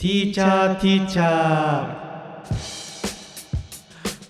[0.00, 2.54] ティーチャーティーチャー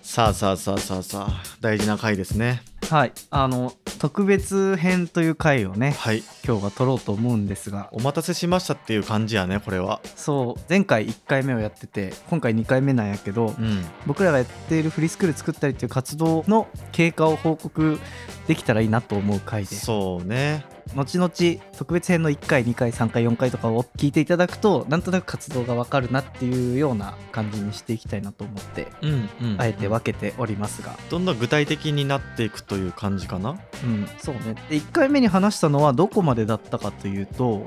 [0.03, 2.62] さあさあさあさあさあ大事な回ですね。
[2.91, 3.12] はい。
[3.30, 6.25] あの特別編という回をねはい。
[6.45, 7.88] 今日は撮ろうと思うんですが。
[7.93, 10.01] お待たせしましたっていう感じやねこれは。
[10.17, 10.61] そう。
[10.69, 13.84] 前回1回目をやってて今回2回目なんやけどうん。
[14.09, 18.00] 僕らがやっているフリースクール作ったりっていう活動の経過を報告
[18.48, 19.77] できたらいいなと思う回で。
[19.77, 20.64] そうね
[20.95, 30.96] 後々特別編の1回2回3回4回とかを聞いていただくとなんとなく活動がわかるなっていうような感じにしていきたいなと思ってうんうんあえて分けておりますが。
[31.09, 33.59] どんどん具体的になっていくという感じかな？
[33.84, 34.55] うんそうね。
[34.68, 37.65] で1回目に話したのはどこまでだったかというと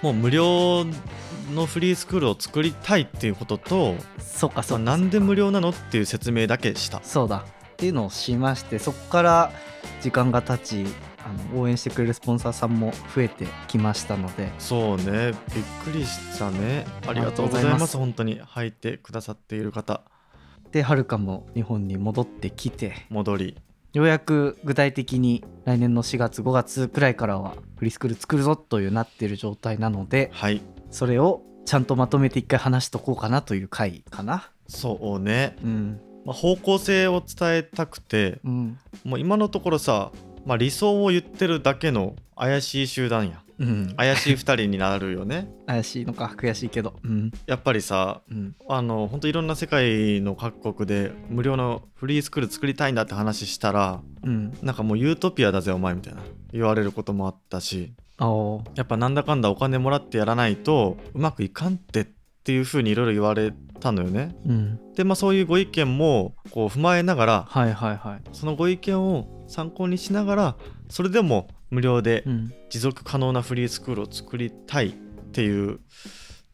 [0.00, 0.84] もう無料
[1.54, 7.00] のフリースクールを作りたいっていうこととそうかそうかなんで無料なのっていう説明だけした。
[7.02, 7.38] そうだ。
[7.38, 9.52] っていうのをしましてそこから
[10.00, 10.86] 時間が経ち
[11.24, 14.50] あの応援してくれるスポンサーさんも増えてきましたので。
[14.58, 15.32] そうね。
[15.54, 16.84] びっくりしたね。
[17.06, 17.96] ありがとうございます。
[17.96, 20.02] 本当に入ってくださっている方。
[20.72, 23.06] ではるかも日本に戻ってきて。
[23.10, 23.56] 戻り。
[23.92, 30.62] ようやく具体的に来年の4月5月くらいからはフリースクール作るぞというなっている状態なのではい。
[30.90, 34.50] それをちゃんとまとめて一回話しとこうかなという回かな。
[34.66, 36.00] そうね、うん。
[36.24, 38.78] まあ、方向性を伝えたくてうん。
[39.04, 40.10] もう今のところさ、
[40.44, 43.42] まあ、理想を言ってるだけの怪しい集団や。
[43.58, 43.94] うん。
[43.96, 45.48] 怪しい2人になるよね。
[45.66, 46.94] 怪しいのか悔しいけど。
[47.04, 47.30] うん。
[47.46, 48.56] やっぱりさうん。
[48.68, 54.52] あの本当いろんな世界の各国で無料のフリースクール作りたいんだって話したらうん。
[54.62, 57.92] なんかもうユートピアだぜお前みたいな言われることもあったし。
[58.76, 64.34] やっぱなんだかんだお金もらってやらないとうまくいかんってっていう風にいろいろ言われたのよね。
[64.44, 64.94] うん。
[64.94, 68.22] でまあそういうご意見もこう踏まえながらはいはいはい。
[68.32, 70.56] そのご意見を参考にしながら
[70.88, 72.52] それでも無料でうん。
[72.70, 74.92] 持続可能なフリースクールを作りたいっ
[75.32, 75.80] ていう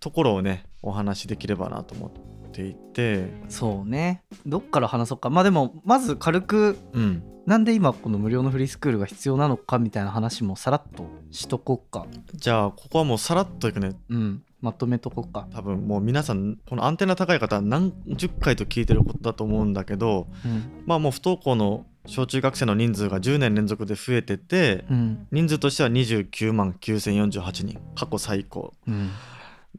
[0.00, 3.32] ところをねお話しできればなと思っていて。
[3.48, 4.22] そうね。
[4.44, 5.30] どっから話そうか。
[5.30, 7.22] まあでもまず軽くうん。
[7.46, 12.06] なんで今この無料のフリースクールが必要なのかみたいな話もさらっとしとこうか。
[12.34, 13.92] じゃあここはもうさらっといくね。
[14.10, 15.46] うんまとめとこうか。
[15.52, 20.82] 多分もう皆さんこのアンテナ高い方は何十回と聞いてることだと思うんだけどうん。
[20.86, 25.26] まあもう不登校の小中学生の人数が10年連続で増えててうん。
[25.30, 27.80] 人数としては29万9048人。
[27.94, 28.72] 過去最高。
[28.86, 29.10] うん。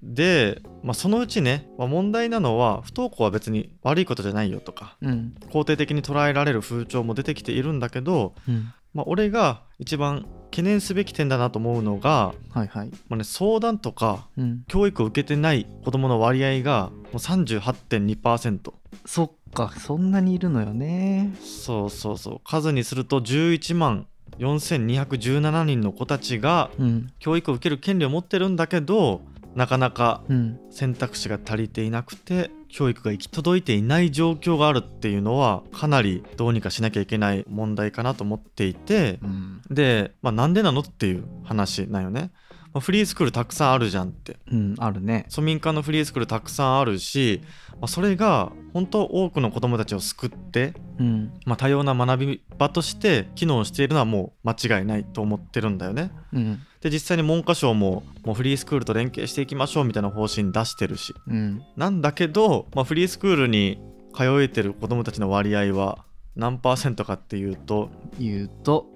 [0.01, 5.35] で、まあ、そのうちね、まあ、問題なのは不登校は別に悪いことじゃないよとかうん。
[5.49, 8.73] 肯定的に捉えられる風潮も出てきているんだけど、うん。
[8.93, 12.89] まあ、俺が一番懸念すべき点だなと思うのが、はいはい。
[13.07, 14.63] まあね、相談とかうん。
[14.67, 18.73] 教育を受けてない子どもの割合がもう38.2%
[19.05, 21.33] そっかそんなにいるのよね。
[21.41, 22.41] そうそうそう。
[22.43, 24.07] 数にすると11万
[24.39, 27.11] 4217人の子たちがうん。
[27.19, 29.21] 教育を受ける権利を持ってるんだけど
[29.55, 30.59] なかなかうん。
[30.71, 42.31] 選択肢が足りていなくて教育が行き届いていない状況があるっていうのはかなりどうにかしなきゃいけない問題かなと思っていてうんで、まあ、なんでなのっていう話なんよね。
[42.73, 44.37] まあフリースクールたくさんあるじゃんって。
[44.51, 45.25] うんあるね。
[45.29, 47.41] そう民間のフリースクールたくさんあるし、
[47.73, 51.33] まあ、それが本当多くの子どもたちを救って、うん。
[51.45, 56.11] まあ、多様な学び場として機能しているのはもう間違いないと思ってるんだよね。
[56.33, 56.59] うん。
[56.81, 61.13] で実際に文科省ももうフリースクールと連携していきましょうみたいな方針出してるし。
[61.27, 61.63] うん。
[61.75, 63.79] なんだけど、まあ、フリースクールに
[64.15, 68.87] 通えてる子どもたちの割合は何パーセントかっていうと言うと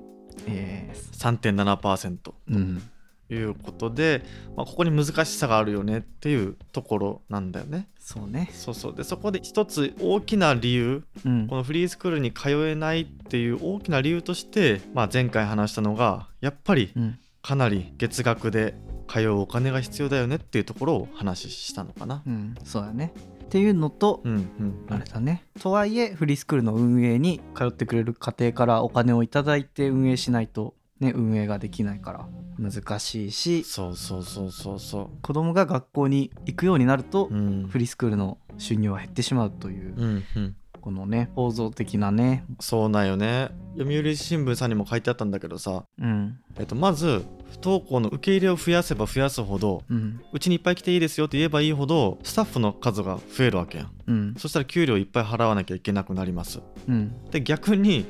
[0.48, 2.90] え3.7%とーうん
[3.34, 4.24] いうことで、
[4.56, 7.88] まあ、ここに難しさがあるよねっていうところなんだよね。
[8.00, 8.50] そうね。
[8.54, 8.96] そうそう。
[8.96, 11.48] でそこで一つ大きな理由うん。
[11.48, 17.20] このフリースクールに通えないっていう大きな理由として、まあ、前回話したのがやっぱりうん。
[17.42, 18.74] かなり月額で
[19.10, 22.24] 通うお金が必要だよねっていうところを話したのかな。
[22.26, 22.56] うん。
[22.64, 23.14] そうだね。
[23.44, 24.86] っていうのとうんうん。
[24.90, 25.44] あれだね。
[25.62, 32.28] とはいえフリースクールの運営に通ってくれる家庭からお金をいただいて運営しないとね運営ができないから
[32.58, 33.64] 難しいし。
[33.64, 37.34] そうそうそうそうそ子供が学校に行くようになるとう。
[37.34, 37.68] うん。
[37.68, 42.46] フリースクールの収入は減ってしまうといううんうん、このね構造的なね。
[42.60, 43.50] そうなんよね。
[43.78, 46.40] 読売新聞さんにも書いてあったんだけどさ、うん。
[46.58, 49.84] えっと、まず不登校の受け入れを増やせば増やすほど
[50.32, 53.92] うちにいっぱい来ていいですよって言えばいいほどスタッフの数が増えるわけやん。
[54.08, 54.36] うん。
[54.38, 56.60] そしたら給料いっぱい払わなきゃいけなくなります。
[56.88, 57.30] うん。
[57.32, 58.06] で逆に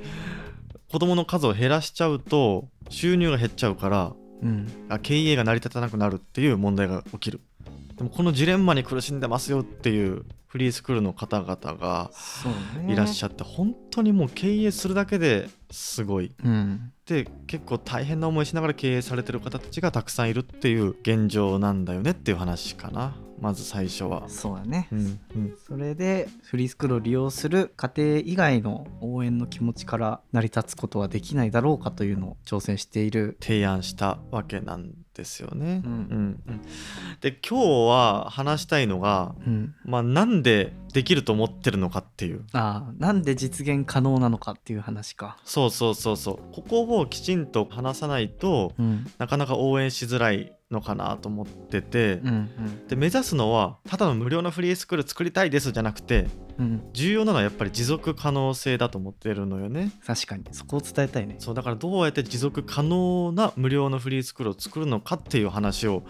[0.93, 4.13] 子供の数を減らしちゃうと収入が減っちゃうから
[4.43, 4.67] うん。
[4.89, 7.41] あ経営が成り立たなくなるっていう問題が起きる。
[7.95, 12.11] でもこのジレンマに苦しんでますよっていうフリースクールの方々が
[12.87, 16.31] いらっしゃって、本当にもう経営するだけですごい。
[16.43, 16.91] うん。
[17.07, 23.15] で結構大変な思いしながら経営されてる方たちがたくさんいるっていう現状なんだよねっていう話かな。
[23.39, 24.29] まず最初は。
[24.29, 33.37] そうだね、うんうん、それでフリースクールを利用する家庭以外の応援の気持ちから成り立つことはできないだろうかというのを挑戦している。
[33.41, 35.81] 提案したわけなんですよね。
[35.85, 35.91] うん。
[35.91, 36.61] うん
[37.21, 39.75] で今日は話したいのが、うん。
[39.85, 42.45] まあ、なんでできると思ってるのかっていう。
[42.53, 45.37] ああなんで実現可能なのかっていう話か。
[45.43, 46.37] そうそうそうそう。
[46.53, 49.05] ここをきちんと話さないとうん。
[49.17, 52.87] なかなか応援しづらいのかなと思ってて、うんうん。
[52.87, 56.27] で目指すのはただの無料のフリースクール作りたいですじゃなくて
[56.59, 59.91] うん重要なのはやっぱり持続可能性だと思ってるのよね。
[60.05, 60.43] 確かに。
[60.51, 61.37] そこを伝えたいね。
[61.39, 66.03] そうだからどうやって持続可能な無料のフリースクールを作るのかっていう話を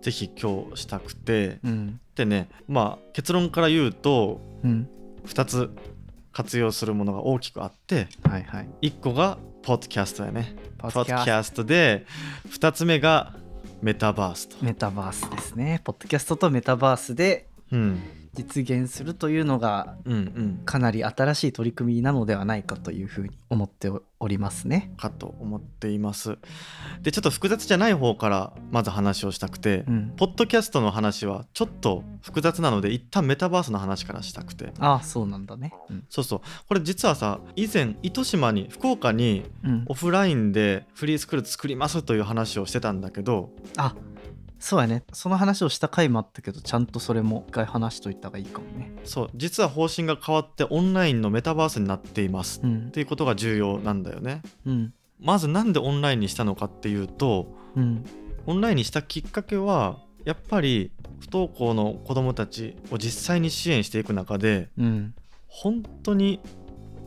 [0.00, 1.58] ぜひ今日したくて。
[1.64, 2.00] うん。
[2.14, 4.88] でねまあ結論から言うとうん。
[5.26, 5.70] 2つ
[6.32, 8.68] 活用するものが大きくあってはいはい。
[8.82, 10.56] 1個がポッドキャストやね。
[10.78, 12.06] ポポッドキャストで
[12.48, 13.34] 2つ目が
[13.82, 14.56] メタバースと。
[14.64, 18.00] メタバースですねポッドキャストとメタバースでうん
[18.34, 23.90] 実現するというのがうんうんかなり新しい取り組みなのではないかというふうに思って
[24.20, 24.92] おりますね。
[24.96, 26.38] かと思っています。
[27.02, 35.74] でちょっと複雑じゃない方からまず話をしたくて、うん、ポッドキャストの話はちょっと複雑なので一旦メタバースの話からしたくてああそうなんだね。
[35.90, 43.94] うんそうそうこれ実はさ以前糸島に福岡にうんオフラインでフリースクール作りますという話をしてたんだけどあ
[44.62, 45.02] そうやね。
[45.12, 48.92] その話をした回もあったけどちゃんとそれも一回話しといた方がいいかもね。
[49.02, 49.30] そう。
[49.34, 52.60] 実は方針が変わってオンラインのメタバースになっています。
[52.60, 52.90] っうん。
[52.92, 54.40] ていうことが重要なんだよね。
[54.64, 54.94] うん。
[55.18, 58.04] まずなんでオンラインにしたのかっていうとうん。
[58.46, 65.12] オンラインにしたきっかけはやっぱり不登校の子どもたちを実際に支援していく中でうん。
[65.48, 66.38] 本当に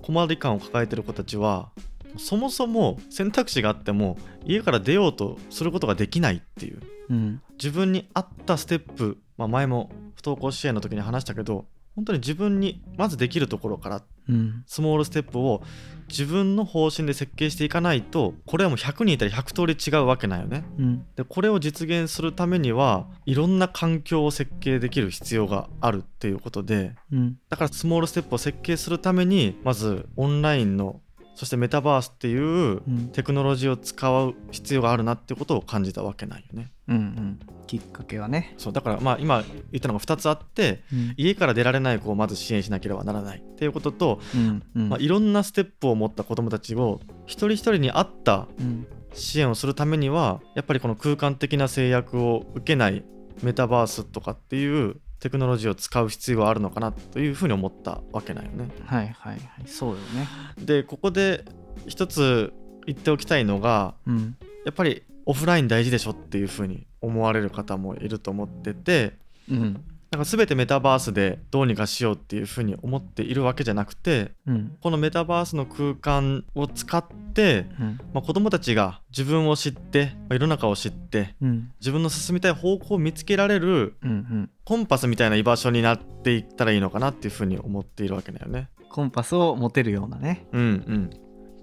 [0.01, 1.69] 困り感を抱えてる子たちは
[2.17, 6.81] そもそも選択肢があっても家から出ようとすることができないっていう。
[7.09, 7.41] うん。
[7.53, 11.65] 自分に合ったステップ、まあ、前も不登校支援の時に話したけど
[11.95, 14.63] 本当に自分にまずできるところからうん。
[14.65, 15.61] スモールステップを
[16.09, 20.65] 自分の方針で設計していかないとこれはもう100人いたら100通り違うわけなんよね。
[20.77, 21.05] うん。
[21.15, 27.37] でこれを実現するためにはいろんな環境を設計できる必要があるっていうことでうん。
[27.49, 31.01] だからスモールステップを設計するためにまずオンラインの
[31.35, 33.09] そしてメタバースっていううん。
[33.13, 36.71] テクノロジーを使う必要があるなってことを感じたわけなんよね。
[36.87, 37.39] うんうん。
[37.67, 38.55] きっかけはね。
[38.57, 41.13] そうだからまあ今言ったのが2つあってうん。
[41.17, 44.89] 家から出られない子をまず支援しなければならないっていうことと、うんうん。
[44.89, 48.87] まあ、いろんなステップを持った子どもたちを一人一人に合ったうん。
[49.13, 53.03] 支援をするためにはやっぱりこの空間的な制約を受けない
[53.43, 58.69] メタバースとかっていうテクノロジーを使う必要があるのかなというふうに思ったわけなんよね。
[58.85, 60.27] はいはいはいそうよね。
[60.59, 61.45] でここで
[61.87, 62.53] 一つ
[62.85, 69.13] 言っておきたいのがうんやっぱりオフライン大事でしょっていうふうに思われる方もいると思ってて
[69.49, 69.83] うん
[70.15, 88.69] なんか全てメタバースでどうにかしようっていうふうに思っているわけじゃなくてうんこのメタバースの空間を使って、うんまあ、子どもたちが自分を知って、まあ世の中を知ってうん自分の進みたい方向を見つけられるうんうんコンパスみたいな居場所になっていったらいいのかなっていうふうに思っているわけだよね。
[88.89, 90.47] コンパスを持てるようなね。
[90.53, 91.09] うんうん。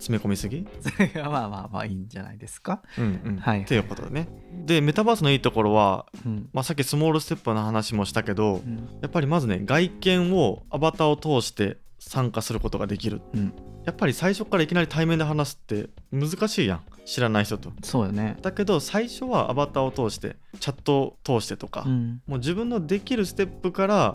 [0.03, 0.67] 詰め込みすぎ？
[1.15, 2.83] まあまあまあいいんじゃないですか。
[2.99, 3.37] うんうん。
[3.39, 4.29] はいっていうことだね。
[4.67, 13.21] でメタバースのいいところは、うんまあ、さっきスモールステップの話もしたけどうんやっぱりまずね外見をアバターを通して参加することができる。
[13.35, 13.53] うん
[13.85, 17.73] やっぱり最初からいきなり対面で話すって難しいやん知らない人と。
[17.83, 18.37] そうよね。
[18.41, 24.15] だけど最初はアバターを通してチャットを通してとか、うんもう自分のできるステップから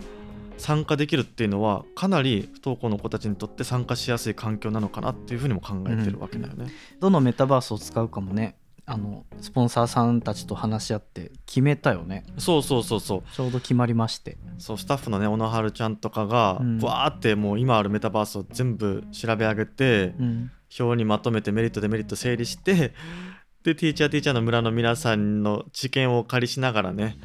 [0.57, 6.67] 参加できるっていうのはかなり不登校の子たちにとって参加しやすい環境なのかなっていうふうにも考えてるわけだよね。
[6.99, 12.25] どのメタバースを使うかもねあのスポンサーさんたちと話し合って決めたよね。
[12.37, 13.23] そうそうそうそう。
[13.33, 14.37] ちょうど決まりまして。
[14.57, 16.79] そうスタッフのね小野春ちゃんとかがうん。
[16.79, 20.51] わーってもう今あるメタバースを全部調べ上げてうん。
[20.79, 22.93] 表にまとめてメリットデメリット整理して
[23.63, 27.17] でティーチャーティーチャーの村の皆さんの知見をお借りしながらね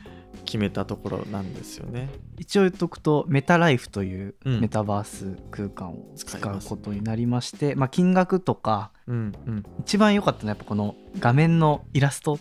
[0.52, 2.10] 決めたところなんですよね。
[2.38, 4.60] 一応言っとくとメタライフといううん。
[4.60, 9.64] メタバース空間を使うことになりまして、まあ、金額とかうんうん。
[9.80, 12.38] 一番良かったのはやっぱこの画面のイラスト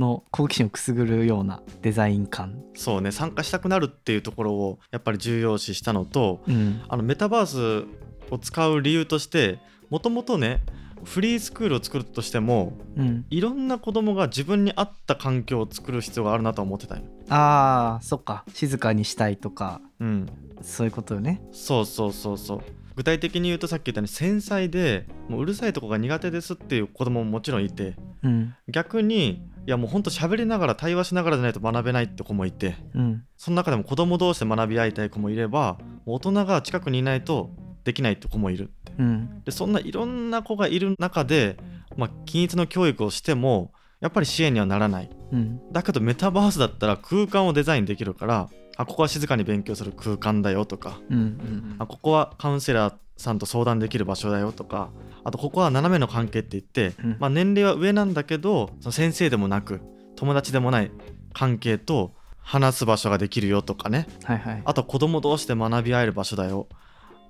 [0.00, 6.82] の好奇心をくすぐるようなデザイン感、そうね参加したくなるっていうところをやっぱり重要視したのとうん。
[6.88, 7.86] あのメタバース
[8.32, 10.64] を使う理由としてもともとね
[11.04, 17.04] フリースクールを作るとしてもうん、いろんな子供が自分に合った環境を作る必要があるなとは思ってたんよ。
[17.28, 18.44] あーそっか。
[18.52, 19.80] 静かにしたいとか。
[20.00, 20.26] うん、
[20.62, 21.42] そういうことよね。
[21.52, 22.60] そうそうそうそう。
[22.96, 27.96] 具体的に言うとさっき言ったように繊細でもううるさいとこが苦手ですっていう子供ももちろんいて。
[28.22, 28.54] うん。
[28.68, 32.76] 逆にいやもうほんと喋りながら対話しながらじゃないと学べないって子もいて。
[32.94, 33.24] うん。
[33.36, 37.50] その中でも子供同士で学び合いたい子もいれば大人が近くにいないと
[37.84, 38.92] できないって子もいるって。
[38.98, 39.42] うん。
[39.44, 41.58] でそんないろんな子がいる中で、
[41.96, 45.10] まあ、均一の教育をしてもやっぱり支援にはならない。
[45.32, 45.72] うん。
[45.72, 54.90] だけどメタバースだったら空間をデザインできるからあここは静かに勉強する空間だよとかうんうんあここはカウンセラーさんと相談できる場所だよとか
[55.24, 57.16] あとここは斜めの関係って言って、うん。
[57.18, 59.80] まあ、年齢は上なんだけどその先生でもなく
[60.16, 60.90] 友達でもない
[61.32, 64.06] 関係と話す場所ができるよとかね。
[64.22, 64.62] はいはい。
[64.64, 66.68] あと子供同士で学び合える場所だよ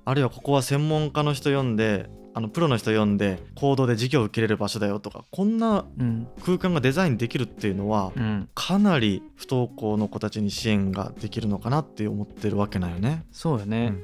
[0.07, 6.29] あるいはここは専門家の人読んであのプロの人読んで行動で授業を受けれる場所だよとかこんなうん。
[6.45, 8.49] 空間がデザインできるっていうのはうん。
[8.55, 13.25] かなり不登校の子たちに支援ができるのかなって思ってるわけなんよね。
[13.33, 14.03] そうよね、うん。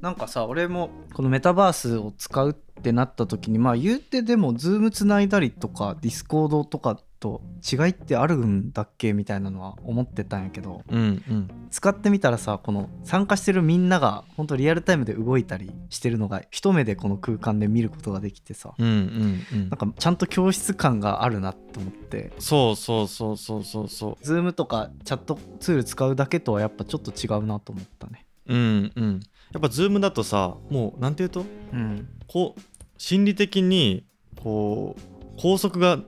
[0.00, 11.50] なんかさ俺もこのメタバースを使うってなった時にまあ言うてでも Zoom つないだりとか Discord とかと違いってあるんだっけみたいなのは思ってたんやけどうんうん。
[11.70, 19.68] 使ってみたらさこの参加してるみんなが本当リアルタイムで動いたりしてるのが一目でこの空間で見ることができてさうんうんうん。
[19.70, 22.32] なんかちゃんと教室感があるなって思って。
[22.38, 28.26] そうそうそうそうそうそ Zoom とかチャットツール使うだけとはやっぱちょっと違うなと思ったね。
[28.46, 29.20] ううんうん。
[29.52, 32.08] やっぱ Zoom だとさもうなんていうとうん。
[32.26, 32.60] こう
[32.98, 34.04] 心理的に
[34.42, 35.98] こう拘束が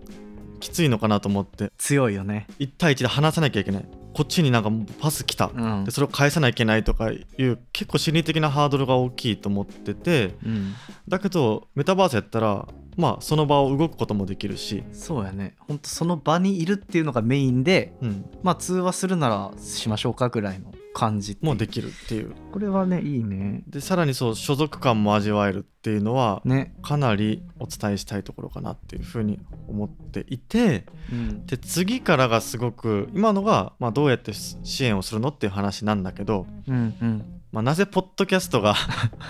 [0.59, 1.73] きついのかなと思って。
[1.79, 2.47] 強いよね。
[2.59, 3.85] 1対1で話さなきゃいけない。
[4.15, 5.51] こっちになんかパス来た。
[5.55, 5.85] うん。
[5.85, 10.35] でそれを返さなきゃいけないとかいう結構心理的なハードルが大きいと思ってて。
[10.45, 10.75] うん。
[11.07, 15.55] だけどメタバースやったらまあその場を動くこともできるし、そうやね。
[15.61, 22.35] ほんとその場にいるっていうのがメインでうん、まあ通話するならしましょうかぐらいの感じもうできるっていう。
[22.51, 23.63] これはねいいね。
[23.69, 26.75] でさらにそう所属感も味わえるっていうのはね。
[26.83, 29.39] かなりお伝えしたいところかなっていうふうに
[29.69, 31.47] 思っていてうん。
[31.47, 37.41] で次からがすごく今のが、まあ、どうやって支援をするのっていう話なんだけど、うんうん。
[37.53, 38.75] まあ、なぜポッドキャストが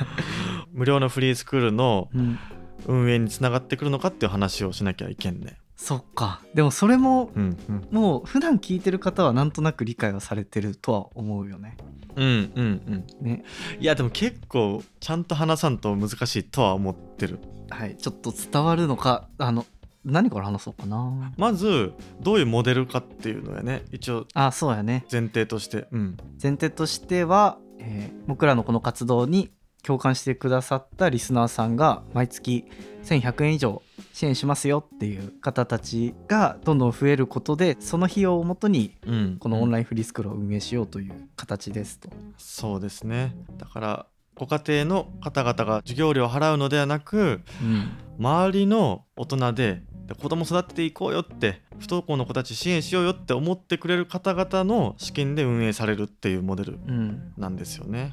[0.72, 2.38] 無料のフリースクールのうん。
[2.86, 5.58] 運営につながってくるのかっていう話をしなきゃいけんね。
[5.80, 6.42] そっか。
[6.54, 7.88] でもそれもうんうん。
[7.92, 11.76] もう普段聞いてる方はなんとなく理解はされてるとは思うよね。
[12.16, 13.24] うんうんうん。
[13.24, 13.44] ね。
[13.78, 17.38] いやでも結構ちゃんと話さんと難しいとは思ってる。
[17.70, 17.96] はい。
[17.96, 19.64] ちょっと伝わるのかあの
[20.04, 21.32] 何から話そうかな。
[21.36, 23.84] まずどういうモデルかっていうのやね。
[23.92, 25.06] 一応あそうやね。
[25.10, 25.86] 前提として。
[25.92, 26.16] うん。
[26.42, 29.50] 前提としては、えー僕らのこの活動に
[29.82, 32.64] 共感してくださったリスナーさんが毎月
[33.04, 33.82] 1100円以上
[34.12, 42.10] 支援しますよっていう方たちがどんどん増えることでその費用をもとにうん、このオンラインフリースクールを運営しようという形ですと。
[42.36, 57.98] そうですねだからご家庭の方々が授業料を払うのではなくうん周りの大人でで子供育てていこうよって不登校の子たち支援しようよって思ってくれる方々の資金で運営されるっていうモデルうん、なんですよね。
[58.00, 58.12] うんうん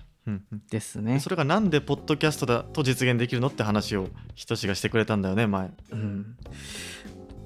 [0.70, 1.16] ですね。
[1.16, 1.30] でそ。
[1.30, 5.72] れがなんでポッドキャストだと実現できるのって話をひとしがしてくれたんだよね前。
[5.92, 6.38] うん。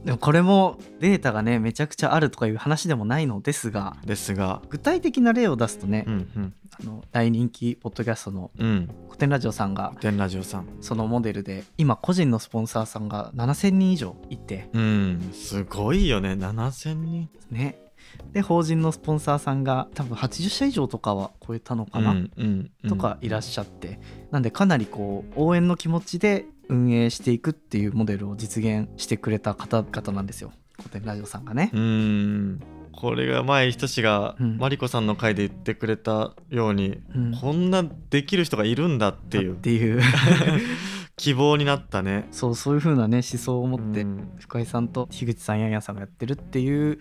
[0.06, 4.62] でもこれもデータがねめちゃくちゃあるとかいう話でもないのですがですが。
[4.70, 6.54] 具体的な例を出すとね、うんうん。
[6.80, 8.90] あの大人気ポッドキャストのうん。
[9.08, 10.68] 古典ラジオさんが天ラジオさん。
[10.80, 14.70] そのモデルで今個人のスポンサーさんが7000人以上いて。
[14.74, 15.32] うん。
[15.34, 16.34] すごいよね。
[16.34, 17.30] 7000人。
[17.52, 17.89] ね
[18.34, 22.90] で法人のスポンサーさんが多分80社以上とかは超えたのかな、うんうんうん。
[22.90, 24.00] とかいらっしゃって。
[24.32, 30.52] なんでかなりこう応援の気持ちで運営していくっていうモデルを実現してくれた方々なんですよ。
[30.78, 31.72] 古典ラジオさんがね。
[31.74, 31.78] う。
[31.78, 32.62] ーん。
[32.92, 34.58] これが前ひとしがうん。
[34.58, 37.38] マリコさんの回で言ってくれたように、うん。
[37.40, 40.02] こんなできる人がいるんだっていうっていう。
[41.18, 42.28] 希望になったね。
[42.32, 44.30] そうそういう風なね思想を持ってうん。
[44.40, 47.00] 深井さんと樋口さんやんやさんがやってるっていう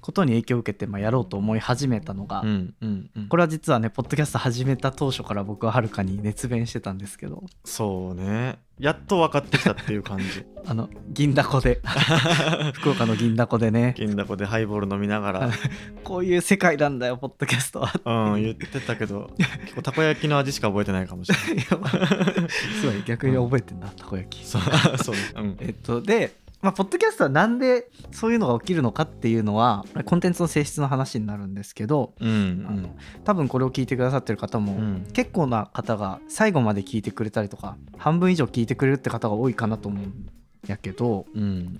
[0.00, 3.28] ことに影響を受けて、まあ、やろうと思い始めたのが、うんうんうん。
[3.28, 7.44] これは実はねポッドキャスト始めた当初から僕ははるかに熱弁してたんですけど。
[7.64, 8.58] そうね。
[8.78, 10.44] やっと分かってきたっていう感じ。
[10.66, 11.80] あの銀だこで。
[12.74, 13.94] 福岡の銀だこでね。
[13.96, 15.50] 銀だこでハイボール飲みながら、
[16.02, 18.32] こういう世界なんだよポッドキャストは。
[18.34, 21.64] うん、言ってたけど結構たこ焼きの味しか覚えてないかもしれない。
[21.64, 24.44] すごい逆に覚えてんな、たこ焼き。
[24.44, 24.62] そう
[24.98, 25.56] そうね、うん。
[25.60, 32.88] えっとでまあ、ポッドキャストはなんでそういうのが起きるのかっていうのはコンテンツの性質の話になるんですけど、うんあの
[33.22, 35.06] 多分これを聞いてくださってる方も、うん。
[35.12, 40.30] 結構な方が最後まで聞いてくれたりとか半分以上聞いてくれるって方が多いかなと思うん
[40.66, 41.76] やけどうん。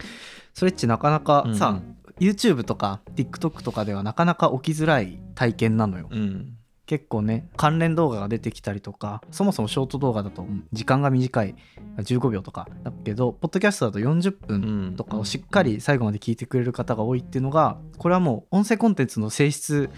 [0.52, 1.96] それっちなかなかさ、うん。
[2.20, 6.08] YouTube とか TikTok とかではなかなか起きづらい体験なのよ。
[6.10, 11.54] うん結構ね関連動画が出てきたりとかそもそもショート動画だと時間が短い。
[11.96, 12.68] 15秒とか。
[12.82, 19.90] だけどポッドキャストだと40分とかをしっかり最後まで聞いてくれる方が多いっていうのがこれはもう音声コンテンツの性質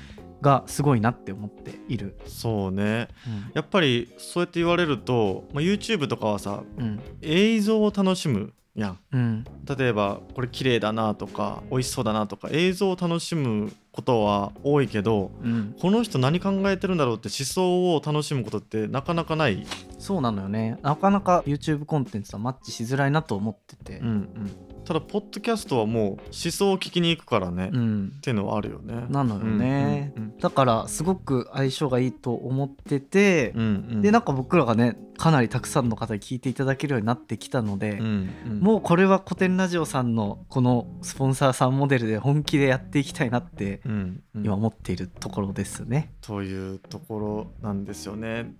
[0.42, 3.08] がすごいなって思っている、そうね。
[3.26, 3.52] うん。
[3.54, 7.00] やっぱりそうやって言われると、まあ、YouTube とかはさうん。
[7.22, 8.98] 映像を楽しむやん。
[9.12, 9.44] うん。
[9.76, 19.66] 例えばこれ綺麗だなとか美味しそうだなとか映像を楽しむことは多いけどうん、この人何考えてるんだろうって思想を楽しむことってなかなかない、
[19.98, 20.78] そうなのよね。
[20.82, 23.98] なかなか YouTube コンテンツとマッチしづらいなと思ってて。
[24.00, 24.50] うんうん、
[24.86, 29.06] ただポッドキャストはもう思想を聞きに行くからね、っうんていうのはあるよね。
[29.10, 46.12] なのよね、うんうんだからすごく相性がいいと思ってて、うんうんでなんか僕らがねかなりたくさんの方に聞いていただけるようになってきたので、うんうんもうこれは古典ラジオさんのこのスポンサーさんモデルで本気でやっていきたいなってうんうん今思っているところですね。
[46.20, 48.54] というところなんですよね。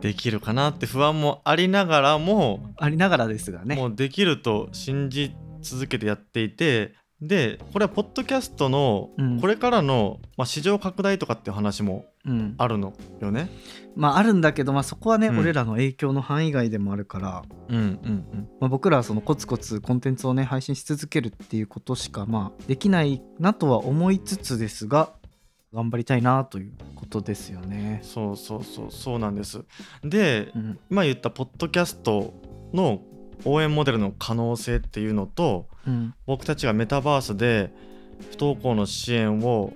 [0.00, 3.76] できるかなって不安もありながらも、ありながらですがね。
[3.76, 9.40] もうできると信じ続けてやっていてでこれはポッドキャストのうん。
[9.40, 13.48] これからの、まあ、市場拡大とかっていう話もうん、あるのよね。
[13.96, 15.38] まああるんだけど、まあ、そこはね、うん。
[15.38, 18.48] 俺らの影響の範囲外でもあるから、うんうん。
[18.60, 25.12] まあ、僕らはそのコツコツコンテンツをね配信し続けるっていうことしかまあできないなとは思いつつですが
[25.72, 28.00] 頑張りたいなということですよね。
[28.02, 29.64] そうそうそうそうなんです。
[30.04, 32.34] でうん今言ったポッドキャスト
[32.72, 33.02] の
[33.44, 37.72] 応援モデルの可能性っていうのとうん僕たちがメタバースで
[38.32, 39.72] 不登校の支援を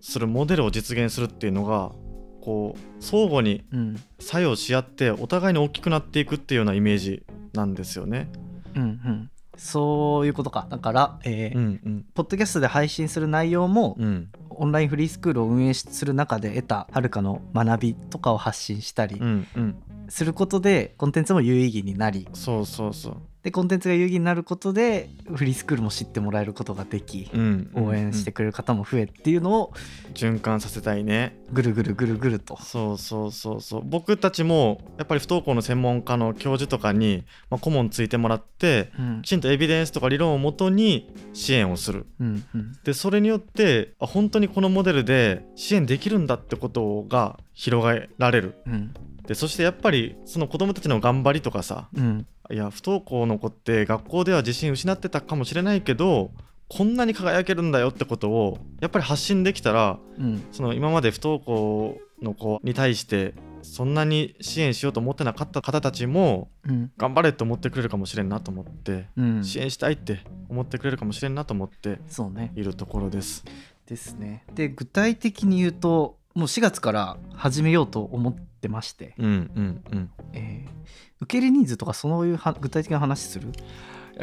[0.00, 1.92] するモデルを実現するっていうのが
[2.40, 8.28] こう相互にうん作用し合ってお互いに大きくなっていくっていうようなイメージなんですよね。
[8.74, 9.25] うんうん
[9.56, 10.66] そういうことか。
[10.68, 12.06] だから、えーうんうん。
[12.14, 14.28] ポッドキャストで配信する内容も、うん。
[14.50, 19.76] オンラインフリースクールを運営する中で得たはるかの学びとかを発信したりうんうん。
[20.08, 23.16] することでコンテンツも有意義になりそうそうそう。
[23.46, 27.70] でコンテンツが有意義になることでフリースクールも知ってもらえることができうん。
[27.76, 29.72] うん応援してくれる方も増えっていうのを
[30.14, 31.38] 循環させたいね。
[31.52, 32.60] ぐるぐるぐるぐると。
[32.60, 33.82] そうそうそうそう。
[33.84, 39.22] 僕たちもやっぱり不登校の専門家の教授とかに、まあ、顧問ついてもらってうん。
[39.22, 42.06] きちんとエビデンスとか理論をもとに支援をする。
[42.18, 42.72] うんうん。
[42.82, 48.56] でそれによってあ本当にこのモデルで支援できるんだってことが広げられる。
[48.66, 48.92] うん。
[49.26, 56.30] でそしてやっぱりその子どもたちの頑張りとかさうんいや不登校の子って学校では自信失ってたかもしれないけど
[56.68, 60.44] こんなに輝けるんだよってことをやっぱり発信できたらうん。
[60.52, 66.90] その今まで不登校の子に対してそんなに支援しようと思ってなかった方たちもうん。
[66.96, 69.44] 頑張れって思ってくれるかもしれんなと思ってうん。
[69.44, 72.00] 支援したいって思ってくれるかもしれんなと思って
[72.54, 73.44] いるところです。
[73.86, 74.44] ですね。
[74.54, 79.28] で具体的に言うともう4月から始めようと思ってまして、うんう
[79.60, 80.10] んうん。
[80.32, 80.70] えー
[81.18, 83.50] 受け入れ人数とかそういうは具体的な話する？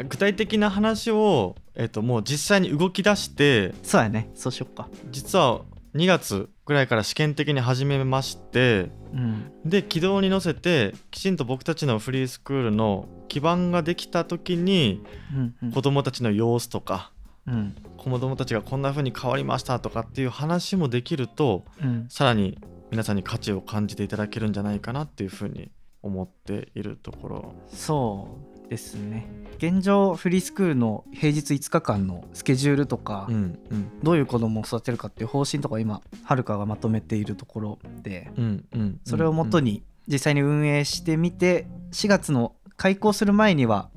[0.08, 4.30] 具体的な話を、えっともう実際に動き出してそうやね。
[4.34, 4.88] そうしよっか。
[5.10, 5.62] 実は
[5.96, 9.50] 2月ぐらいから試験的に始めましてうん。
[9.64, 15.02] で軌道に乗せてきちんと僕たちのフリースクールの基盤ができた時に
[15.32, 15.72] うんうん。
[15.72, 17.10] 子どもたちの様子とか
[17.46, 17.74] うん。
[17.96, 22.06] 子どもたちがこんな風に変わりましたとかっていう話もできるとうん。
[22.08, 22.56] さらに
[22.90, 25.70] 皆さんに価値を感じていただけるんじゃないかなっていう風に
[26.02, 27.54] 思っているところ。
[27.68, 28.28] そ
[28.66, 29.26] うですね。
[29.58, 33.90] 現状フリースクールの平日5日間のスケジュールとか、うんうん。
[34.02, 43.88] どういう子供を育てるかっていう方針とかを今はるかがまとめているところでうんうんそれをもとに実際に運営してみて4月の開校する前には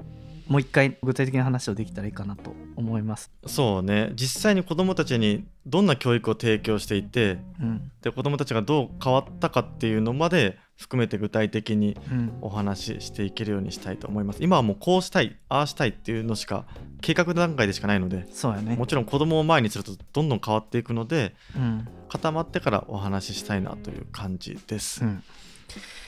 [0.48, 3.32] もう一回具体的な話をできたらいいかなと思います。
[3.46, 4.12] そうね。
[4.16, 7.92] 実際に子どもたちにどんな教育を提供していてうん。
[8.02, 12.38] で子どもたちがどう変わったかっていうのまで含めて具体的にうん。
[12.42, 14.42] お話ししていけるようにしたいと思います。
[14.42, 16.66] 今はもうこうしたいああしたいっていうのしか
[17.02, 18.76] 計画段階でしかないのでそうやね。
[18.76, 18.88] も。
[18.88, 21.88] ちろん子供を前にするとどんどん変わっていくのでうん。
[22.10, 25.24] 固まってからお話ししたいなという感じです、うん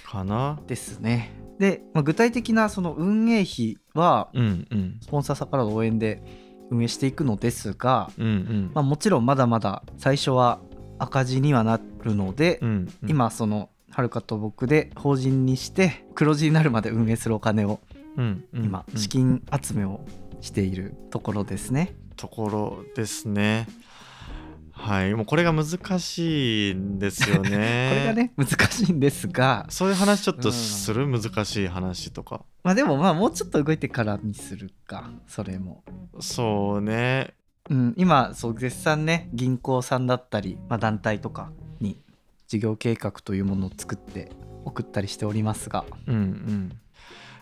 [0.10, 0.60] かな。
[0.68, 1.32] ですね。
[1.60, 4.98] で、まあ、具体的なその運営費はうんうん。
[5.02, 6.24] スポンサーさんからの応援で
[6.72, 8.72] 運営していくのですが、うんうん。
[8.74, 10.60] まあ、もちろんまだまだ最初は
[10.98, 12.70] 赤字にはなるので、うん
[13.04, 13.10] うん。
[13.10, 17.80] 今そのはるかと僕で法人にして黒字になるまで運営するお金を
[18.18, 19.00] うんうん今うん。
[19.00, 20.02] 資金集めを
[20.42, 21.96] しているところですね。
[22.16, 23.68] ところですね
[24.80, 25.14] はい。
[25.14, 27.50] もうこれが難しいんですよね。
[27.92, 29.68] これがね難しいんですが。
[29.70, 30.54] そういう話ちょっとうん。
[30.54, 32.42] する、難しい話とか。
[32.64, 35.84] まあでもまあもうちょっと動いてからにするかそれも。
[36.20, 37.34] そうね。
[37.70, 42.02] うん、今そう絶賛ね銀行さんだったり、まあ、団体とかに
[42.48, 44.32] 事業計画というものを作って
[44.66, 45.86] 送ったりしておりますが。
[46.08, 46.72] うんうん。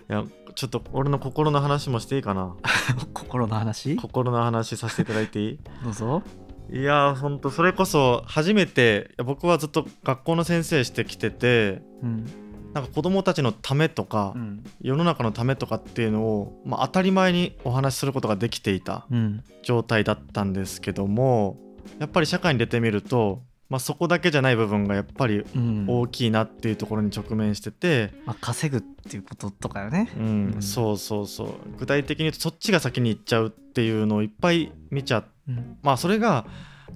[0.09, 2.55] いやちょっと俺の心の話もしていいかな？
[3.13, 3.95] 心の話？
[3.95, 5.59] 心の話させていただいていい？
[5.83, 6.23] どうぞ
[6.71, 12.25] いやーほんとそれこそ初めて僕はずっと学校の先生してきててうん。
[12.73, 14.63] なんか子供たちのためとか、うん。
[14.81, 19.43] 世の中のためとかっていうのを、まあ、当たり前にお話しすることができていたうん。
[19.63, 21.57] 状態だったんですけども
[21.99, 25.85] やっぱり社会に出てみると、まあ、そこだけじゃない部分がやっぱりうん。
[25.87, 30.11] 大きいなっていうところに直面してて、まあ、稼ぐっていうこととかよね。
[30.17, 30.61] うんうん。
[30.61, 31.53] そうそうそう。
[31.79, 35.77] 具体的に言うとそっちが先に行っちゃうっていうのをいっぱい見ちゃってうん。
[35.81, 36.45] まあそれが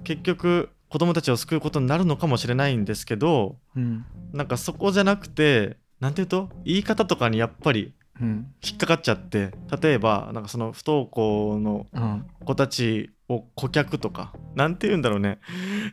[0.04, 4.04] 結局子供たちを救うことになるのかもしれないんですけどうん。
[4.32, 8.52] なんかそこじゃなくてなんていうと言い方とかにやっぱりうん。
[8.62, 12.26] 引っかかっちゃって例えばなんかその不登校のうん。
[12.44, 15.38] 子たちを顧客とかなんて言うんだろうね。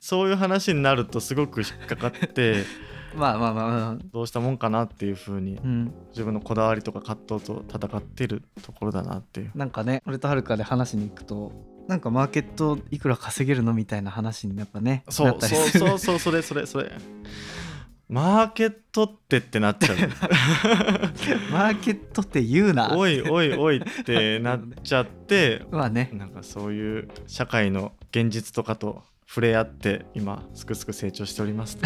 [0.01, 2.63] そういう話になるとすごく引っかかって
[3.15, 3.97] まあまあまあまあ。
[4.13, 5.93] どうしたもんかなっていう風にうん。
[6.09, 9.51] 自分のこだわりとか葛藤と戦っているところだなっていう。
[9.55, 11.51] なんかね俺とはるかで話しに行くと
[11.89, 16.91] なんかマーケットいくら稼げるのみたいな話にやっぱねそうそうそうそうそれそれそれ。
[18.07, 19.97] マーケットってってなっちゃう。
[21.51, 22.95] マーケットって言うな。
[22.95, 26.11] おいおいおいってなっちゃって まあね。
[26.13, 31.77] なんかそういう社会の現実とかと触れ合って今すくすく成長しております。
[31.77, 31.85] と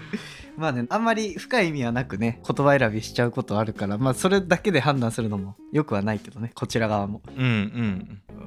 [0.56, 7.20] まあねあんまり深い意味はなくね言葉選びしちゃうことあるからまあそれだけで判断するのもよくはないけどねこちら側も。
[7.36, 7.48] うんう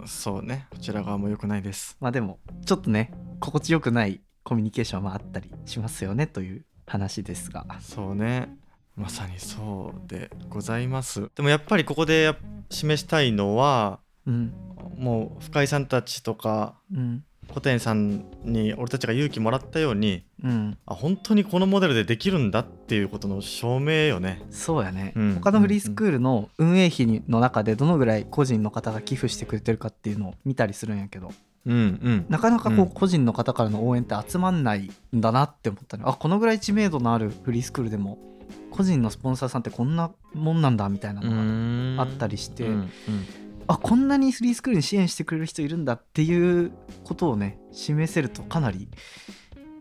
[0.03, 0.07] ん。
[0.07, 0.65] そうね。
[0.71, 1.97] こちら側も良くないです。
[1.99, 7.67] まあでもちょっとね心地よくないコミュニケーションはあったりしますよねという話ですが。
[7.79, 8.57] そうね。
[8.95, 11.29] まさにそうでございます。
[11.35, 12.35] でもやっぱりここでや
[12.71, 14.51] 示したいのはうん。
[14.97, 20.77] もう深井さんたちとかうん小谷さんに俺たちが勇気もらったようにうん。
[20.85, 24.41] あ本当にこのモデルでできるんだっていうことの証明よね。
[24.49, 25.33] そうやね、うん。
[25.35, 31.31] 他のフリースクールの運営費の中でどのぐらい個人の方が寄付してくれてるかっていうのを見たりするんやけど。
[31.65, 32.25] うんうん。
[32.29, 36.03] なかなかこううん個人の方からの応援って集まんないんだなって思ったね。
[36.05, 38.17] あこのぐらい知名度のあるフリースクールでも
[38.71, 42.89] 個人のスポンサーさんってこんなもんなんだみたいなのがあったりして、うんうん
[43.67, 46.71] あこんなにフリースクールに支援してくれる人いるんだっていう
[47.03, 48.89] ことをね示せるとかなり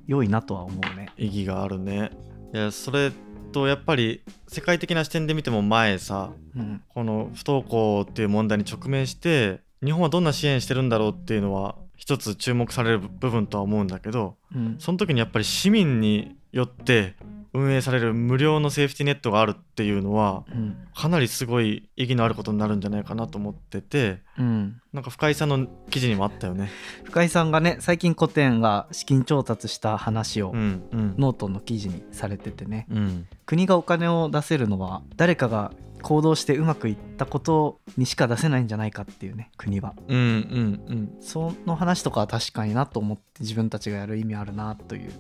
[0.06, 1.10] 良いなとは思うね。
[1.16, 2.10] 意義があるね。
[2.52, 3.12] いやそれ
[3.52, 6.82] とやっぱり世界的な視点で見ても前さうん。
[6.88, 14.76] この不登校っていう問題に直面して日本はどんな支援してるんだろうっていうのは一つ注目される部分とは思うんだけどうん。
[14.78, 17.14] その時にやっぱり市民によって
[17.52, 20.76] 運営される無料のセーフティネットがあるっていうのはうん。
[20.94, 24.80] かなりすごい意義のあることになるんじゃないかなと思っててうん。
[24.92, 26.70] なんか深井さんの記事にもあったよね。
[27.04, 31.14] 深井さんがね最近 COTEN が資金調達した話をうんうん。
[31.18, 32.86] ノートの記事にされててね。
[32.90, 33.26] うん。
[33.46, 39.94] 国がお金を出せるのは誰かが行動してうまくいったことにしか出せないんじゃないかっていうね国は。
[40.08, 41.12] うんうんうん。
[41.20, 45.12] その話とかは確かになと思って自分たちがやる意味あるなという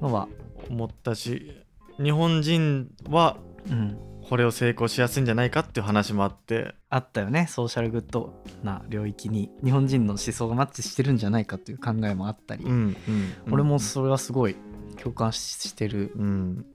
[0.00, 0.28] のは
[0.68, 1.64] 思ったし
[2.02, 3.36] 日本人は
[3.70, 3.98] うん。
[4.28, 6.74] これを成功しやすいんじゃないかっていう話もあって。
[6.90, 7.46] あったよね。
[7.48, 9.50] ソーシャルグッドな領域に。
[9.64, 12.96] 日本人の思想がマッチしてるんじゃないかという考えもあったり、うんうん
[13.46, 13.52] うん。
[13.52, 14.56] 俺もそれはすごい
[15.02, 16.12] 共感ししてる。
[16.14, 16.66] うん。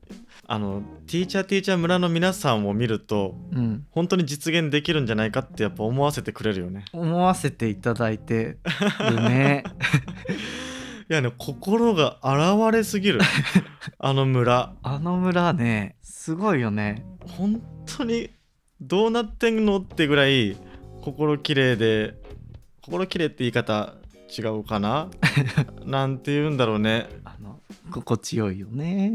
[0.48, 3.86] あのティーチャーティーチャー村の皆さんを見るとうん。
[3.92, 8.58] 本当に実現できるんじゃないかってやっぱ思わせてくれるよね思わせていただいて
[9.00, 9.64] るね
[11.10, 13.20] いやね心が現れすぎる。
[14.00, 14.74] あの村。
[14.84, 17.06] あの村ねすごいよね。
[17.38, 18.30] 本当に
[18.82, 20.56] どうなってんのってぐらい
[21.02, 22.16] 心きれいで
[22.82, 23.96] 心きれいって言い方
[24.38, 25.10] 違うかな？
[25.86, 27.08] なんて言うんだろうね。
[27.26, 27.60] あの
[27.92, 29.12] 心地よいよね。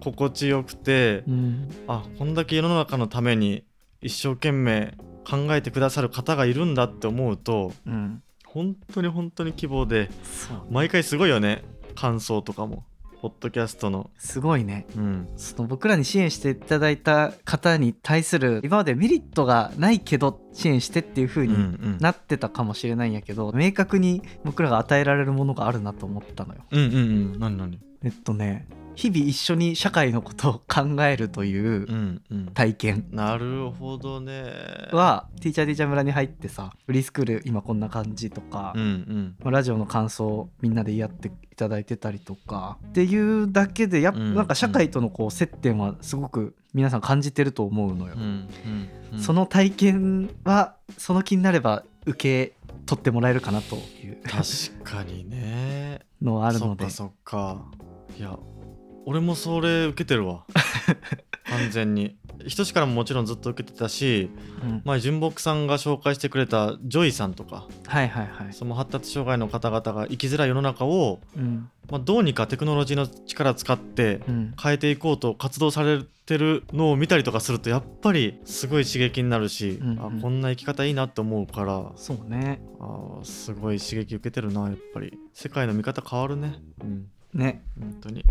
[0.00, 1.68] 心地よくてうん。
[1.88, 3.64] あこんだけ世の中のために
[4.00, 10.10] 一生懸命考えてくださる方がいるんだって思うとうん本当に本当に希望で
[10.70, 11.64] 毎回すごいよね。
[11.94, 12.84] 感想とかも。
[13.22, 14.10] ポッドキャストの。
[14.18, 14.84] すごいね。
[14.96, 15.28] うん。
[15.36, 21.98] その僕らに支援していただいた方に対する今までメリットがないけど支援してっていう風うんにうん。
[21.98, 26.62] なってたかもしれないんやけど、明確に僕らが与えられるものがあるなと思ったのよ。
[26.72, 26.98] うんうんう
[27.36, 27.38] ん。
[27.38, 27.78] 何何？
[28.02, 32.20] えっとね日々一緒に社会のことを考えるという
[32.54, 33.06] 体験。
[33.10, 34.52] なるほどね。
[34.92, 39.36] は、ティーチャーティーチャー村に入ってさフリースクール今こんな感じとか、うんうん。
[39.40, 48.14] まあラジオの感想をみんなで言い合っていただいてたりとかっていうだけでやっぱうんなんか社会とのこう接点はすごく皆さん感じてると思うのよ。
[48.16, 48.48] うんうん
[49.14, 49.18] うん。
[49.20, 52.54] その体験はその気になれば受け
[52.86, 54.20] 取ってもらえるかなという。
[54.24, 56.00] 確かにね。
[56.20, 56.88] のはあるので。
[56.90, 57.82] そっかそっか。
[58.18, 58.38] いや
[59.06, 60.44] 俺もそれ受けてるわ。
[61.44, 62.16] 完全に。
[62.46, 64.30] ひとしからももちろんずっと受けてたし
[64.64, 64.82] うん。
[64.84, 71.70] 前純木さんが紹介してくれたジョイさんとかはいはいはい、その発達障害の方々が生きづらい世の中を、うん。
[71.90, 80.18] まあ、どうにかテクノロジーの力を使ってうん、変えていこうと活動されてるのを見たりとかするとやっぱりすごい刺激になるし、うんうん。
[80.18, 82.60] あこんな生き方いいなって思うからそうね。
[82.80, 85.18] あすごい刺激受けてるなやっぱり。
[85.34, 86.54] 世界の見方変わるね。
[86.82, 87.62] うんね。
[87.78, 88.24] 本当に。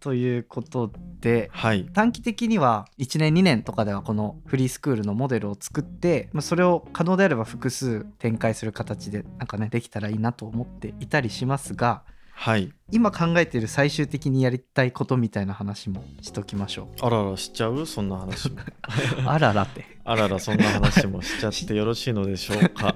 [0.00, 1.84] ということではい。
[1.92, 12.02] 短期的には1年2年とかではこのフリースクールのモデルを作ってまあそれを可能であれば複数展開する形でなんかねできたらいいなと思っていたりしますが
[12.40, 12.72] はい。
[12.92, 17.84] 今考えている最終的にやりたいことみたいな話もしときましょあららしちゃう？
[17.84, 18.50] そんな話
[19.26, 19.84] あららって。
[20.04, 22.94] あららそんな話もしちゃってよろしいのでしょうか。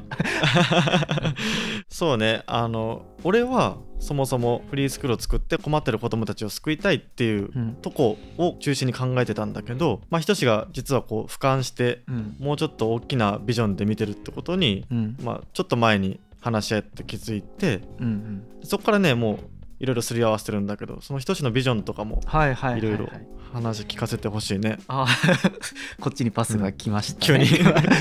[1.90, 2.44] そうね。
[2.46, 7.74] あの俺はそもそもフリースクールを作って困ってる子どもたちを救いたいっていううん。
[7.74, 12.36] とこを中心に考えてたんだけどまあひとしが実はこう俯瞰してうん。
[12.38, 15.16] もうちょっと大きなビジョンで見てるってことに、うん。
[15.20, 18.44] まあ、ちょっと前に話し合って気づいてうんうん。
[18.64, 19.38] そこからねもう
[19.80, 23.08] いろいろすり合わせてるんだけどそのひとしのビジョンとかもはいろいろ
[23.52, 24.78] 話聞かせてほしいね。
[24.88, 25.06] あ
[26.00, 27.50] こっちにパスが来ました、急ねに。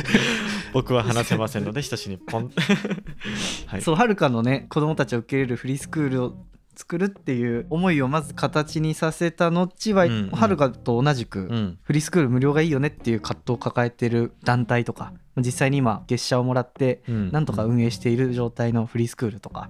[0.73, 2.51] 僕は話せませんのでひとしにポン。
[3.67, 3.81] はい。
[3.81, 11.79] そうはるかのね子供たちを受け入れるフリースクールを作るっていう思いをまず形にさせた後は、はるかと同じく、うん。
[11.83, 17.31] フリースクール無料がいいよねっていう葛藤を抱えてる団体とか実際に今月謝をもらってうん。
[17.31, 19.69] なんとか運営している状態のフリースクールとか、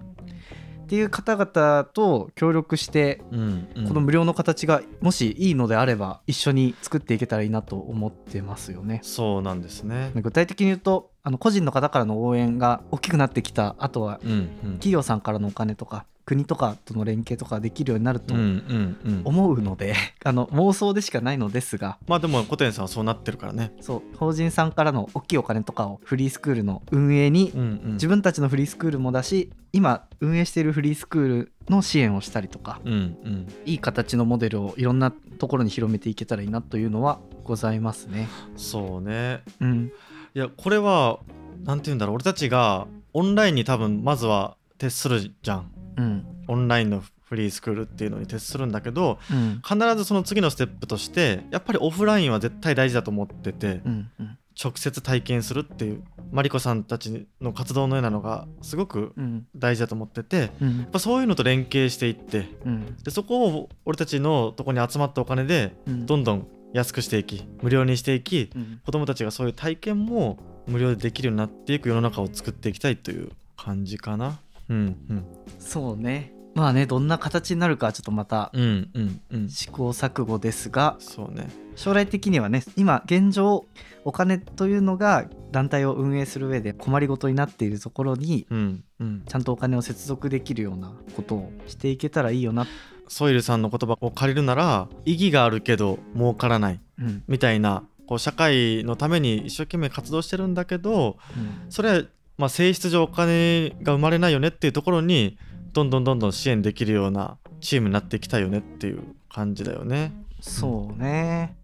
[0.92, 9.00] っていう方々と協力してこの無料の形がもしいいのであれば一緒に作っていけたらいいなと思ってますよね。
[9.02, 10.12] そうなんですね。
[10.16, 21.98] 具体的に言うとあの個人の方からの応援が大きくなってきたあとは企業さんからのお金とか国とかとの連携とかできるようになると思うので、 あの妄想でしかないのですが。
[22.08, 23.74] まあでもコテンさんはそうなってるからね。
[23.82, 24.18] そう。
[24.18, 27.94] 法人さんからの大きいお金とかをフリースクールの運営にうんうん。
[27.94, 33.48] 自分たちのフリースクールもだし今運営しているフリースクールの支援をしたりとかうんうん。
[33.66, 38.28] いい形のモデルをいろんなところに広めていけたらいいなというのはございますね。
[38.56, 39.42] そうね。
[39.60, 39.92] うん、
[40.36, 41.20] いやこれは
[41.64, 42.16] なんて言うんだろう。
[42.16, 60.82] 俺たちがオンラインに多分まずは徹するじゃんうん、オンラインのフリースクールっていうのに徹するんだけどうん、必ずその次のステップとしてやっぱりオフラインは絶対大事だと思っててうん、うん、直接体験するっていうマリコさんたちの活動のようなのがすごくうん、大事だと思っててやうん。
[60.82, 74.40] っ、ぱそういうのと連携していってうん、でそこを俺たちのとこに集まったお金でうん、どんどん安くしていき無料にしていきうん、子どもたちがそういう体験も無料でできるようになっていく世の中を作っていきたいという感じかな。
[74.72, 75.26] うんうん。
[75.60, 76.34] そうね。
[76.54, 79.50] まあね、どんな形になるかはちょっとまたうんうんうん。
[79.50, 81.48] 試行錯誤ですが、そうね。
[81.76, 83.66] 将来的にはね、今現状
[84.04, 89.24] お金というのが団体を運営する上で困りごとになっているところにうんうん。
[89.26, 92.66] ちゃんとお金を接続できるようなことをしていけたらいいよな。
[93.08, 102.04] ソイルさんの言葉を借りるなら意義があるけど儲からないうん、みたいなこう社会のために一生懸命活動してるんだけどうん、それは
[102.42, 105.38] まあ性質上お金が生まれないよねっていうところに
[105.74, 110.12] どんどんどんどん支援できるようなチームになっていきたいよねっていう感じだよね。
[110.42, 111.56] そうね。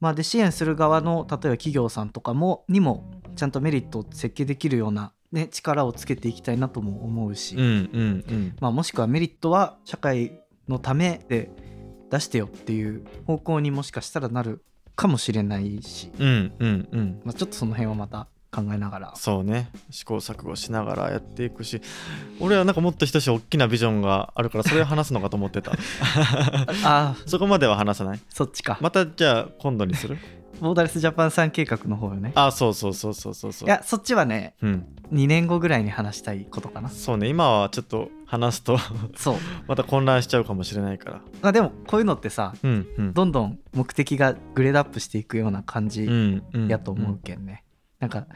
[0.00, 11.50] まあで支援する側の例えば企業さんとかもにもちゃんとメリットを設計できるような、ね、力をつけていきたいなとも思うし、うんうんうんまあ、もしくはメリットは社会のためで
[12.10, 14.62] 出してよっていう方向にもしかしたらなる
[14.94, 19.12] かもしれないし、うんうんうんまあ、ちょっとその辺はまた考えながら。
[19.16, 19.70] そうね。
[19.90, 21.80] 試行錯誤しながらやっていくし。
[22.40, 25.72] 俺はなんかもっと一し大きなビジョンがあるからそれを話すのかと思ってた。
[26.84, 27.16] ああ。
[27.26, 28.20] そこまでは話さない？
[28.28, 30.18] そっちか、またじゃあ今度にする？
[30.60, 32.32] ボーダレスジャパンさん計画の方よね。
[32.34, 33.68] あそうそうそうそうそうそう。
[33.68, 34.86] いやそっちはねうん。
[35.12, 36.88] 2年後ぐらいに話したいことかな。
[36.88, 37.28] そうね。
[37.28, 38.76] 今はちょっと話すと
[39.16, 39.36] そう。
[39.68, 41.20] また混乱しちゃうかもしれないから。
[41.42, 43.12] まあでもこういうのってさうんうん。
[43.12, 46.68] どんどん目的がグレードアップしていくような感じうんうん。
[46.68, 47.62] やと思うけんね、
[48.00, 48.26] なんか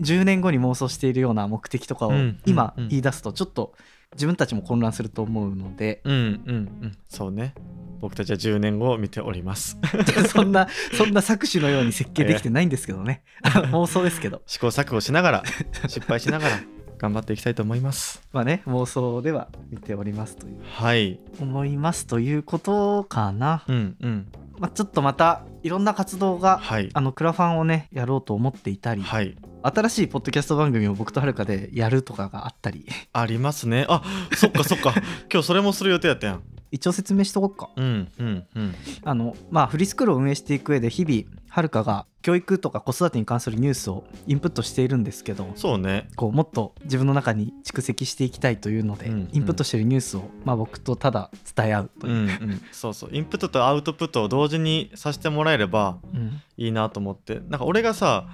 [0.00, 2.88] 10年後に妄想しているような目的とかをうん今うん。
[2.88, 3.74] 言い出すとちょっと
[4.14, 6.00] 自分たちも混乱すると思うので。
[6.04, 6.98] うんうんうん。
[7.08, 7.54] そうね。
[8.00, 9.76] 僕たちは10年後を見ております。
[10.30, 13.22] そんなそんな搾取のように設計できてないんですけどね。
[13.42, 14.42] 妄想ですけど。
[14.46, 15.42] 試行錯誤しながら
[15.88, 16.60] 失敗しながら
[16.98, 18.22] 頑張っていきたいと思います。
[18.32, 20.58] まあね妄想では見ておりますという。
[20.62, 21.18] はい。
[21.40, 24.26] 思いますということかな、うんうん
[24.58, 26.90] まあ、ちょっとまたいろんな活動がはい。
[26.92, 29.36] あのクラファンをねやろうと思っていたり、はい。
[29.62, 32.86] 新しいポッドキャスト番組を僕とはるかでやるとかがあったり。
[33.12, 33.86] ありますね。
[33.88, 34.02] あ
[34.34, 34.94] そっかそっか。
[35.32, 36.42] 今日それもする予定やったやん。
[36.70, 37.70] 一応説明しとこうか。
[37.76, 38.74] うんうんうん。
[39.04, 46.08] あのまあフリースクールを運営していく上で日々はるかが教育とか子育てに関するニュースをインプットしているんですけどそうね。
[46.16, 49.28] こうもっと自分の中に蓄積していきたいというので、うんうん。
[49.32, 52.62] インプットしているニュースを、まあ、僕とただ伝え合うとういう、んうん。
[52.72, 53.10] そうそう。
[53.12, 56.42] インプットとアウトプットを同時にさせてもらえればうん。
[56.56, 57.40] いいなと思って。
[57.48, 58.28] なんか俺がさ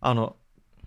[0.00, 0.36] あの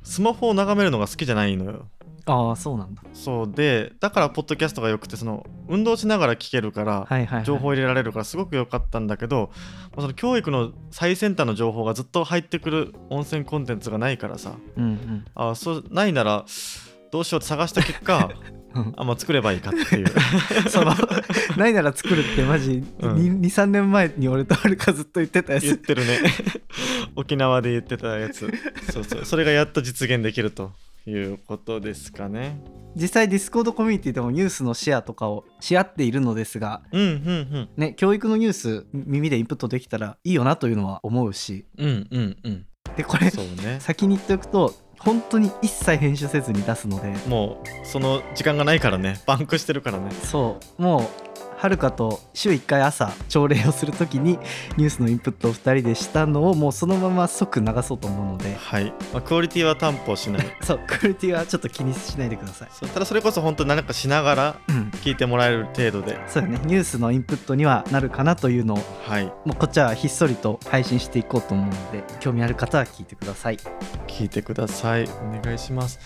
[0.04, 1.88] スマホを眺めるのが好きじゃないのよ
[2.28, 3.02] ああそうなんだ。
[3.14, 9.50] そうでだからポッドキャストがよくてその運動しながら聞けるから、はいはい、はい、情報入れられるからすごく良かったんだけど、
[9.92, 14.56] まあその教育の最先端の情報がずっと入ってくる温泉コンテンツがないからさ。
[14.76, 15.26] うんうん。
[15.36, 16.46] あそうないなら
[17.12, 18.30] どうしようって探した結果
[18.74, 20.08] うん あ、まあ、作ればいいかっていう。
[20.70, 20.94] その
[21.56, 23.42] ないなら作るってマジ、うん。
[23.42, 25.66] 23年前に俺とはるかずっと言ってたやつ。
[25.66, 26.20] 言ってるね。
[27.16, 28.52] 沖縄で言ってたやつ。
[28.92, 29.26] そうそう。
[29.26, 30.74] それがやっと実現できると
[31.10, 32.62] いうことですかね。
[32.96, 41.66] 実際 Discord コミュニティでもニュースのシェアとかをし合っているのですがうんうんね教育のニュース耳でインプットできたらいいよなというのは思うし。
[41.78, 42.38] うんうんうん。
[42.44, 42.66] うん
[42.96, 43.80] でこれね。
[43.80, 47.14] 先に言っておくと本当に一切編集せずに出すので。
[47.28, 49.22] もうその時間がないからね。
[49.28, 50.10] バンクしてるからね。
[50.24, 50.82] そう。
[50.82, 51.27] もう
[51.58, 54.38] はるかと週1回朝朝礼をするときに
[54.78, 60.46] ニュースのインプットを2人でしたのをもうそのまま即流そうと思うのではい、まあ、クオリティは担保しない。
[60.62, 62.88] そうクオリティはちょっと気にしないでください。
[62.90, 64.92] ただそれこそ本当に何かしながらうん。
[65.02, 66.20] 聞いてもらえる程度で。
[66.28, 66.60] そうよね。
[66.66, 69.26] ニュースのインプットにはなるかなというのをはい。
[69.26, 73.58] もうこっちはひっそりと配信していこうと思うので興味ある方は聞いてください。
[74.08, 75.06] 聞いてください。
[75.06, 76.00] お願いします。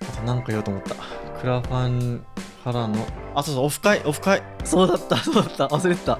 [0.00, 0.94] あと何か言おうと思った
[1.40, 2.24] クラファン
[2.64, 4.42] からのあそうそうオフ会オフ会。
[4.64, 5.66] そうだったそうだった。
[5.66, 6.18] 忘れてた。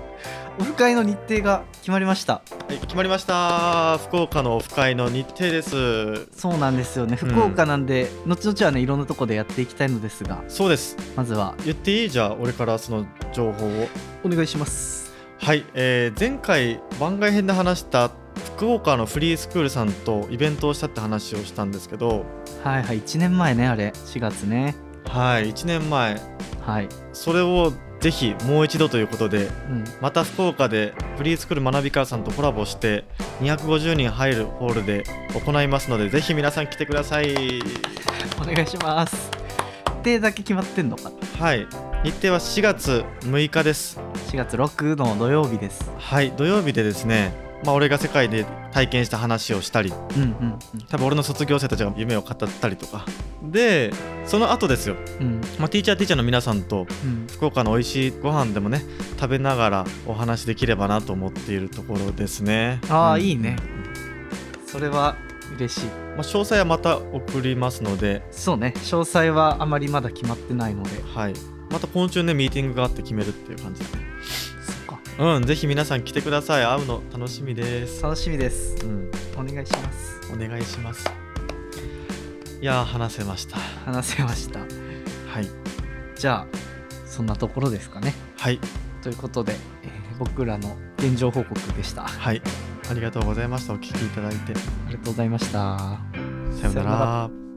[0.58, 2.34] オフ会の日程が決まりました。
[2.34, 3.98] はい決まりました。
[3.98, 6.26] 福岡のオフ会の日程です。
[6.38, 7.18] そうなんですよね。
[7.20, 7.28] うん。
[7.30, 10.42] 福岡なんで、後々はねいろんなとこでやっていきたいのですが。
[10.48, 10.96] そうです。
[11.16, 11.54] まずは。
[11.64, 12.10] 言っていい？
[12.10, 13.88] じゃあ俺からその情報を。
[14.24, 15.12] お願いします。
[15.38, 18.10] はい、えー前回番外編で話した
[18.56, 22.24] 福岡のフリースクールさんとイベントをしたって話をしたんですけど。
[22.62, 23.92] はいはい1年前ねあれ。
[23.94, 24.74] 4月ね
[25.04, 26.20] はい1年前。
[26.66, 33.04] はい、それをぜひもう一度ということでうん、また福岡でフリースクール学び会さんとコラボして
[33.40, 37.34] 250人入るホールで行いますのでぜひ皆さん来てください。
[38.40, 39.30] お願いします。
[40.02, 41.66] 日程だけ決まってんのかはい。
[42.04, 44.00] 日程は4月6日です。
[44.28, 45.90] 4月6の土曜日です。
[45.98, 53.04] はい土曜日でですねまあ俺が世界で体験した話をしたりうんうん多分俺の卒業生たちが夢を語ったりとか。
[53.42, 53.92] で
[54.26, 55.26] その後ですよ、うん。
[55.26, 57.26] うんまあ、ティーチャーティーチャーの皆さんとうん。
[57.30, 58.82] 福岡の美味しいご飯でもね
[59.18, 62.80] 食べながらお話できればなと思っているところですね。
[62.88, 63.22] ああ、うん。
[63.22, 63.56] いいね。
[64.66, 65.16] それは
[65.56, 65.86] 嬉しい。
[65.86, 68.22] まあ、詳細はまた送りますので。
[68.30, 68.72] そうね。
[68.76, 70.90] 詳細はあまりまだ決まってないので。
[71.14, 71.34] はい。
[71.70, 74.09] また今週ねミーティングがあって決めるっていう感じだね
[75.20, 76.64] うんぜひ皆さん来てください。
[76.64, 78.02] 会うの楽しみです。
[78.02, 78.74] 楽しみです。
[78.86, 79.10] うん。
[79.36, 80.20] お願いします。
[80.32, 81.04] お願いします。
[82.62, 83.58] いやー話せました。
[83.84, 84.60] 話せました。
[84.60, 85.48] はい。
[86.16, 86.56] じゃあ
[87.06, 88.14] そんなところですかね。
[88.38, 88.58] はい。
[89.02, 89.52] ということで、
[89.82, 92.04] えー僕らの現状報告でした。
[92.04, 92.42] あはい。
[92.90, 93.72] ありがとうございました。
[93.74, 94.52] お聞きいただいて。
[94.88, 95.98] りがとうございました。
[96.60, 97.49] さようなら